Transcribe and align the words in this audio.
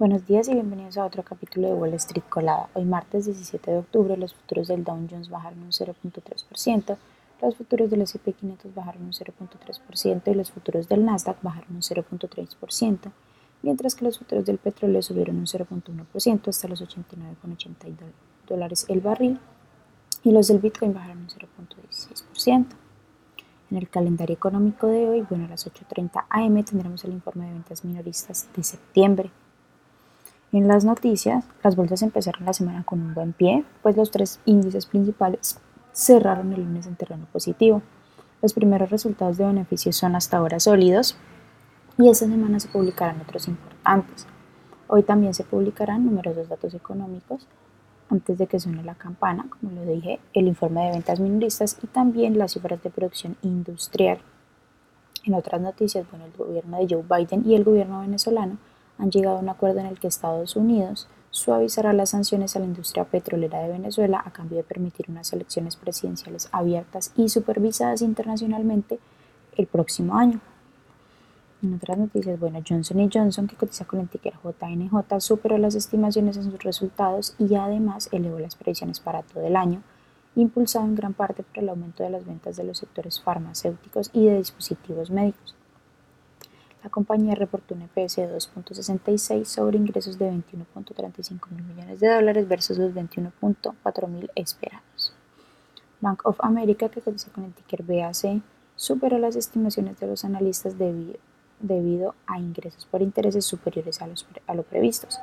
Buenos 0.00 0.26
días 0.26 0.48
y 0.48 0.54
bienvenidos 0.54 0.96
a 0.96 1.04
otro 1.04 1.22
capítulo 1.22 1.68
de 1.68 1.74
Wall 1.74 1.92
Street 1.92 2.24
Colada. 2.30 2.70
Hoy 2.72 2.86
martes 2.86 3.26
17 3.26 3.70
de 3.70 3.76
octubre 3.76 4.16
los 4.16 4.32
futuros 4.32 4.68
del 4.68 4.82
Dow 4.82 4.96
Jones 5.10 5.28
bajaron 5.28 5.62
un 5.62 5.72
0.3%, 5.72 6.96
los 7.42 7.54
futuros 7.54 7.90
del 7.90 8.00
S&P 8.00 8.32
500 8.32 8.74
bajaron 8.74 9.02
un 9.02 9.12
0.3% 9.12 10.22
y 10.24 10.34
los 10.34 10.50
futuros 10.52 10.88
del 10.88 11.04
Nasdaq 11.04 11.42
bajaron 11.42 11.76
un 11.76 11.82
0.3%, 11.82 13.12
mientras 13.60 13.94
que 13.94 14.06
los 14.06 14.18
futuros 14.18 14.46
del 14.46 14.56
petróleo 14.56 15.02
subieron 15.02 15.36
un 15.36 15.44
0.1% 15.44 16.48
hasta 16.48 16.66
los 16.66 16.80
89,80 16.80 17.96
dólares 18.48 18.86
el 18.88 19.02
barril 19.02 19.38
y 20.24 20.32
los 20.32 20.48
del 20.48 20.60
Bitcoin 20.60 20.94
bajaron 20.94 21.18
un 21.18 21.28
0.16%. 21.28 22.64
En 23.70 23.76
el 23.76 23.90
calendario 23.90 24.34
económico 24.34 24.86
de 24.86 25.06
hoy, 25.06 25.26
bueno, 25.28 25.44
a 25.44 25.48
las 25.48 25.70
8.30 25.70 26.24
am 26.30 26.64
tendremos 26.64 27.04
el 27.04 27.12
informe 27.12 27.44
de 27.44 27.52
ventas 27.52 27.84
minoristas 27.84 28.48
de 28.56 28.62
septiembre. 28.62 29.30
En 30.52 30.66
las 30.66 30.84
noticias, 30.84 31.44
las 31.62 31.76
bolsas 31.76 32.02
empezaron 32.02 32.44
la 32.44 32.52
semana 32.52 32.82
con 32.82 33.00
un 33.00 33.14
buen 33.14 33.32
pie, 33.32 33.64
pues 33.82 33.96
los 33.96 34.10
tres 34.10 34.40
índices 34.46 34.84
principales 34.84 35.60
cerraron 35.92 36.52
el 36.52 36.64
lunes 36.64 36.88
en 36.88 36.96
terreno 36.96 37.26
positivo. 37.32 37.82
Los 38.42 38.52
primeros 38.52 38.90
resultados 38.90 39.36
de 39.36 39.46
beneficios 39.46 39.94
son 39.94 40.16
hasta 40.16 40.38
ahora 40.38 40.58
sólidos 40.58 41.16
y 41.98 42.08
esta 42.08 42.26
semana 42.26 42.58
se 42.58 42.66
publicarán 42.66 43.20
otros 43.20 43.46
importantes. 43.46 44.26
Hoy 44.88 45.04
también 45.04 45.34
se 45.34 45.44
publicarán 45.44 46.04
numerosos 46.04 46.48
datos 46.48 46.74
económicos 46.74 47.46
antes 48.08 48.36
de 48.36 48.48
que 48.48 48.58
suene 48.58 48.82
la 48.82 48.96
campana, 48.96 49.46
como 49.48 49.70
lo 49.70 49.86
dije, 49.86 50.18
el 50.32 50.48
informe 50.48 50.84
de 50.86 50.90
ventas 50.90 51.20
minoristas 51.20 51.78
y 51.80 51.86
también 51.86 52.38
las 52.38 52.54
cifras 52.54 52.82
de 52.82 52.90
producción 52.90 53.36
industrial. 53.42 54.18
En 55.22 55.34
otras 55.34 55.60
noticias, 55.60 56.10
bueno, 56.10 56.24
el 56.24 56.32
gobierno 56.32 56.78
de 56.78 56.88
Joe 56.90 57.04
Biden 57.08 57.48
y 57.48 57.54
el 57.54 57.62
gobierno 57.62 58.00
venezolano 58.00 58.58
han 59.00 59.10
llegado 59.10 59.38
a 59.38 59.40
un 59.40 59.48
acuerdo 59.48 59.80
en 59.80 59.86
el 59.86 59.98
que 59.98 60.08
Estados 60.08 60.56
Unidos 60.56 61.08
suavizará 61.30 61.92
las 61.92 62.10
sanciones 62.10 62.54
a 62.54 62.58
la 62.58 62.66
industria 62.66 63.04
petrolera 63.04 63.60
de 63.60 63.72
Venezuela 63.72 64.22
a 64.24 64.30
cambio 64.30 64.58
de 64.58 64.64
permitir 64.64 65.06
unas 65.08 65.32
elecciones 65.32 65.76
presidenciales 65.76 66.48
abiertas 66.52 67.12
y 67.16 67.28
supervisadas 67.28 68.02
internacionalmente 68.02 68.98
el 69.56 69.66
próximo 69.66 70.16
año. 70.16 70.40
En 71.62 71.74
otras 71.74 71.98
noticias, 71.98 72.40
bueno, 72.40 72.60
Johnson 72.66 73.10
Johnson, 73.12 73.46
que 73.46 73.56
cotiza 73.56 73.84
con 73.84 74.00
el 74.00 74.08
ticker 74.08 74.34
JNJ, 74.42 75.20
superó 75.20 75.58
las 75.58 75.74
estimaciones 75.74 76.36
en 76.38 76.44
sus 76.44 76.62
resultados 76.62 77.34
y 77.38 77.54
además 77.54 78.08
elevó 78.12 78.38
las 78.38 78.56
previsiones 78.56 78.98
para 78.98 79.22
todo 79.22 79.46
el 79.46 79.56
año, 79.56 79.82
impulsado 80.36 80.86
en 80.86 80.94
gran 80.94 81.12
parte 81.12 81.42
por 81.42 81.62
el 81.62 81.68
aumento 81.68 82.02
de 82.02 82.10
las 82.10 82.24
ventas 82.24 82.56
de 82.56 82.64
los 82.64 82.78
sectores 82.78 83.20
farmacéuticos 83.20 84.10
y 84.14 84.24
de 84.24 84.38
dispositivos 84.38 85.10
médicos. 85.10 85.54
La 86.82 86.88
compañía 86.88 87.34
reportó 87.34 87.74
un 87.74 87.82
EPS 87.82 88.16
de 88.16 88.34
2.66 88.34 89.44
sobre 89.44 89.76
ingresos 89.76 90.18
de 90.18 90.30
21.35 90.30 91.50
mil 91.50 91.62
millones 91.64 92.00
de 92.00 92.08
dólares 92.08 92.48
versus 92.48 92.78
los 92.78 92.92
21.4 92.92 94.08
mil 94.08 94.30
esperados. 94.34 95.12
Bank 96.00 96.24
of 96.24 96.38
America, 96.40 96.88
que 96.88 97.02
cotiza 97.02 97.30
con 97.32 97.44
el 97.44 97.52
ticker 97.52 97.82
BAC, 97.82 98.40
superó 98.76 99.18
las 99.18 99.36
estimaciones 99.36 100.00
de 100.00 100.06
los 100.06 100.24
analistas 100.24 100.76
debido, 100.78 102.14
a 102.26 102.38
ingresos 102.38 102.86
por 102.86 103.02
intereses 103.02 103.44
superiores 103.44 104.00
a, 104.00 104.06
los, 104.06 104.26
a 104.46 104.54
lo 104.54 104.62
previstos. 104.62 105.18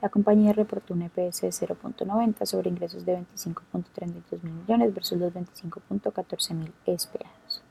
La 0.00 0.08
compañía 0.08 0.52
reportó 0.52 0.94
un 0.94 1.02
EPS 1.02 1.40
de 1.40 1.48
0.90 1.48 2.46
sobre 2.46 2.70
ingresos 2.70 3.04
de 3.04 3.18
25.32 3.18 4.42
mil 4.42 4.52
millones 4.52 4.94
versus 4.94 5.18
los 5.18 5.32
25.14 5.32 6.54
mil 6.54 6.72
esperados. 6.86 7.62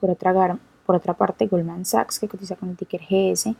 Por 0.00 0.10
otra, 0.10 0.58
por 0.84 0.96
otra 0.96 1.14
parte, 1.14 1.46
Goldman 1.46 1.84
Sachs, 1.84 2.18
que 2.18 2.28
cotiza 2.28 2.56
con 2.56 2.70
el 2.70 2.76
ticker 2.76 3.00
GS, 3.00 3.54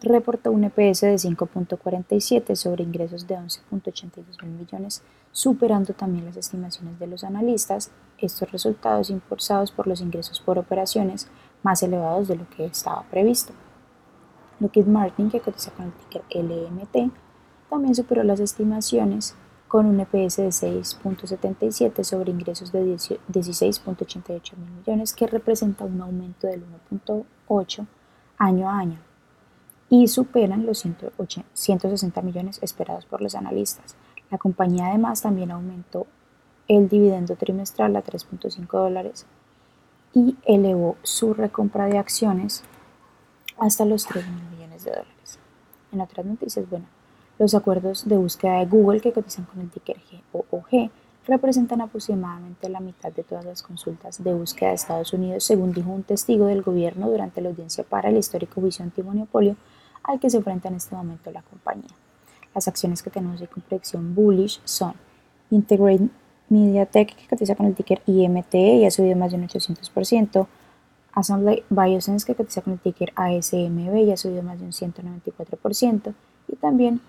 reportó 0.00 0.52
un 0.52 0.64
EPS 0.64 1.00
de 1.00 1.14
5.47 1.14 2.54
sobre 2.54 2.84
ingresos 2.84 3.26
de 3.26 3.36
11.82 3.36 4.42
mil 4.42 4.58
millones, 4.58 5.02
superando 5.32 5.92
también 5.92 6.24
las 6.24 6.36
estimaciones 6.36 6.98
de 6.98 7.06
los 7.06 7.24
analistas, 7.24 7.90
estos 8.18 8.50
resultados 8.50 9.10
impulsados 9.10 9.72
por 9.72 9.86
los 9.86 10.00
ingresos 10.00 10.40
por 10.40 10.58
operaciones 10.58 11.28
más 11.62 11.82
elevados 11.82 12.28
de 12.28 12.36
lo 12.36 12.48
que 12.50 12.64
estaba 12.64 13.02
previsto. 13.10 13.52
Lockheed 14.60 14.86
Martin, 14.86 15.30
que 15.30 15.40
cotiza 15.40 15.70
con 15.72 15.86
el 15.86 15.92
ticker 15.92 16.22
LMT, 16.30 17.12
también 17.68 17.94
superó 17.94 18.22
las 18.24 18.40
estimaciones 18.40 19.34
con 19.68 19.86
un 19.86 20.00
EPS 20.00 20.38
de 20.38 20.48
6.77 20.48 22.02
sobre 22.02 22.32
ingresos 22.32 22.72
de 22.72 22.82
16.88 22.84 24.56
mil 24.56 24.70
millones, 24.70 25.12
que 25.12 25.26
representa 25.26 25.84
un 25.84 26.00
aumento 26.00 26.46
del 26.46 26.64
1.8 26.90 27.86
año 28.38 28.68
a 28.70 28.78
año 28.78 28.98
y 29.90 30.08
superan 30.08 30.66
los 30.66 30.84
160 31.52 32.22
millones 32.22 32.58
esperados 32.62 33.06
por 33.06 33.20
los 33.20 33.34
analistas. 33.34 33.96
La 34.30 34.38
compañía 34.38 34.88
además 34.88 35.22
también 35.22 35.50
aumentó 35.50 36.06
el 36.66 36.88
dividendo 36.88 37.36
trimestral 37.36 37.96
a 37.96 38.04
3.5 38.04 38.66
dólares 38.70 39.26
y 40.12 40.36
elevó 40.44 40.96
su 41.02 41.34
recompra 41.34 41.86
de 41.86 41.98
acciones 41.98 42.64
hasta 43.58 43.84
los 43.84 44.06
3 44.06 44.26
mil 44.26 44.44
millones 44.50 44.84
de 44.84 44.90
dólares. 44.90 45.38
En 45.92 46.00
otras 46.00 46.26
noticias, 46.26 46.68
bueno, 46.68 46.86
los 47.38 47.54
acuerdos 47.54 48.08
de 48.08 48.16
búsqueda 48.16 48.58
de 48.58 48.66
Google 48.66 49.00
que 49.00 49.12
cotizan 49.12 49.44
con 49.44 49.60
el 49.60 49.70
ticker 49.70 49.96
GOOG 50.32 50.90
representan 51.26 51.80
aproximadamente 51.82 52.68
la 52.68 52.80
mitad 52.80 53.12
de 53.12 53.22
todas 53.22 53.44
las 53.44 53.62
consultas 53.62 54.22
de 54.22 54.32
búsqueda 54.32 54.70
de 54.70 54.76
Estados 54.76 55.12
Unidos, 55.12 55.44
según 55.44 55.72
dijo 55.72 55.90
un 55.90 56.02
testigo 56.02 56.46
del 56.46 56.62
gobierno 56.62 57.10
durante 57.10 57.40
la 57.40 57.50
audiencia 57.50 57.84
para 57.84 58.08
el 58.08 58.16
histórico 58.16 58.60
juicio 58.60 58.82
antimonopolio 58.82 59.56
al 60.02 60.18
que 60.18 60.30
se 60.30 60.38
enfrenta 60.38 60.68
en 60.68 60.76
este 60.76 60.94
momento 60.94 61.30
la 61.30 61.42
compañía. 61.42 61.90
Las 62.54 62.66
acciones 62.66 63.02
que 63.02 63.10
tenemos 63.10 63.40
de 63.40 63.46
complexión 63.46 64.14
bullish 64.14 64.60
son 64.64 64.94
Integrate 65.50 66.08
MediaTek, 66.48 67.14
que 67.14 67.28
cotiza 67.28 67.54
con 67.54 67.66
el 67.66 67.74
ticker 67.74 68.00
IMT 68.06 68.54
y 68.54 68.86
ha 68.86 68.90
subido 68.90 69.16
más 69.16 69.30
de 69.30 69.36
un 69.36 69.46
800%, 69.46 70.46
Assembly 71.12 71.62
Biosense, 71.68 72.26
que 72.26 72.34
cotiza 72.34 72.62
con 72.62 72.74
el 72.74 72.78
ticker 72.78 73.12
ASMB 73.16 73.96
y 73.96 74.12
ha 74.12 74.16
subido 74.16 74.42
más 74.42 74.58
de 74.58 74.64
un 74.64 74.72
194%, 74.72 76.14
y 76.48 76.56
también 76.56 77.00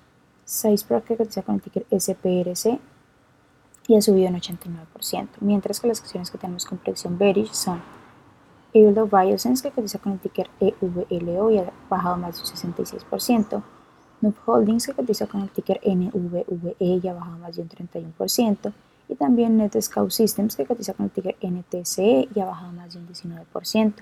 Pro 0.88 1.04
que 1.04 1.16
cotiza 1.16 1.44
con 1.44 1.56
el 1.56 1.62
ticker 1.62 1.86
SPRC 1.92 2.80
y 3.88 3.96
ha 3.96 4.02
subido 4.02 4.30
un 4.30 4.36
89%, 4.36 5.28
mientras 5.42 5.80
que 5.80 5.88
las 5.88 6.00
acciones 6.02 6.32
que 6.32 6.38
tenemos 6.38 6.66
con 6.66 6.78
predicción 6.80 7.18
bearish 7.18 7.54
son 7.54 7.82
Evilo 8.74 9.08
Biosense 9.08 9.64
que 9.64 9.74
cotiza 9.74 10.00
con 10.00 10.14
el 10.14 10.20
ticker 10.20 10.50
EVLO 10.60 11.52
y 11.52 11.60
ha 11.60 11.72
bajado 11.90 12.18
más 12.18 12.36
de 12.36 12.42
un 12.42 12.74
66%, 12.74 13.64
Noob 14.22 14.36
Holdings 14.46 14.88
que 14.88 14.94
cotiza 14.94 15.28
con 15.28 15.42
el 15.42 15.50
ticker 15.50 15.80
NVVE 15.84 16.76
y 16.80 17.08
ha 17.08 17.14
bajado 17.14 17.38
más 17.38 17.56
de 17.56 17.62
un 17.62 17.70
31%, 17.70 18.74
y 19.08 19.16
también 19.16 19.58
Netscout 19.58 20.12
Systems 20.12 20.56
que 20.56 20.66
cotiza 20.66 20.94
con 20.94 21.06
el 21.06 21.12
ticker 21.12 21.36
NTCE 21.42 22.30
y 22.34 22.40
ha 22.40 22.46
bajado 22.46 22.72
más 22.74 22.94
de 22.94 23.00
un 23.00 23.08
19%. 23.08 23.94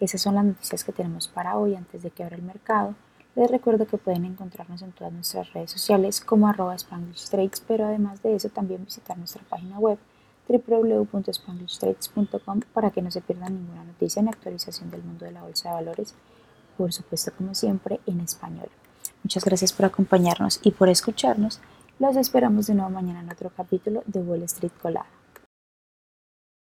Esas 0.00 0.20
son 0.20 0.34
las 0.34 0.44
noticias 0.44 0.84
que 0.84 0.92
tenemos 0.92 1.28
para 1.28 1.56
hoy 1.56 1.74
antes 1.74 2.02
de 2.02 2.10
que 2.10 2.22
abra 2.22 2.36
el 2.36 2.42
mercado. 2.42 2.94
Les 3.36 3.50
recuerdo 3.50 3.86
que 3.86 3.98
pueden 3.98 4.24
encontrarnos 4.24 4.80
en 4.82 4.92
todas 4.92 5.12
nuestras 5.12 5.52
redes 5.52 5.72
sociales 5.72 6.20
como 6.20 6.46
arroba 6.46 6.76
Spanglish 6.76 7.28
pero 7.66 7.86
además 7.86 8.22
de 8.22 8.36
eso 8.36 8.48
también 8.48 8.84
visitar 8.84 9.18
nuestra 9.18 9.42
página 9.48 9.80
web 9.80 9.98
www.spanglishtrades.com 10.48 12.60
para 12.72 12.90
que 12.90 13.02
no 13.02 13.10
se 13.10 13.22
pierdan 13.22 13.54
ninguna 13.54 13.82
noticia 13.82 14.22
ni 14.22 14.28
actualización 14.28 14.88
del 14.90 15.02
mundo 15.02 15.24
de 15.24 15.32
la 15.32 15.42
bolsa 15.42 15.70
de 15.70 15.74
valores, 15.74 16.14
por 16.76 16.92
supuesto 16.92 17.32
como 17.36 17.52
siempre 17.54 17.98
en 18.06 18.20
español. 18.20 18.68
Muchas 19.24 19.44
gracias 19.44 19.72
por 19.72 19.86
acompañarnos 19.86 20.60
y 20.62 20.70
por 20.70 20.88
escucharnos. 20.88 21.60
Los 21.98 22.14
esperamos 22.16 22.68
de 22.68 22.74
nuevo 22.74 22.90
mañana 22.90 23.18
en 23.20 23.32
otro 23.32 23.50
capítulo 23.56 24.04
de 24.06 24.20
Wall 24.20 24.44
Street 24.44 24.72
Colada. 24.80 25.06